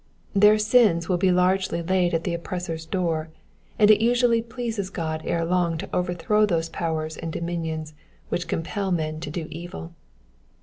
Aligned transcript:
Their 0.33 0.57
sins 0.57 1.07
will 1.07 1.19
be 1.19 1.31
largely 1.31 1.83
laid 1.83 2.15
at 2.15 2.23
the 2.23 2.33
oppressor's 2.33 2.87
door, 2.87 3.29
and 3.77 3.91
it 3.91 4.03
usually 4.03 4.41
pleases 4.41 4.89
God 4.89 5.21
ere 5.25 5.45
long 5.45 5.77
to 5.77 5.87
overthrow 5.93 6.43
those 6.47 6.69
powers 6.69 7.17
and 7.17 7.31
dominions 7.31 7.93
which 8.29 8.47
compel 8.47 8.91
men 8.91 9.19
to 9.19 9.29
do 9.29 9.45
evil. 9.51 9.93